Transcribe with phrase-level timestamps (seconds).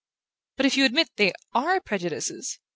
[0.57, 2.57] "But if you admit that they ARE prejudices